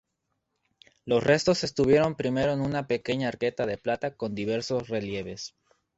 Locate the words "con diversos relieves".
4.17-5.53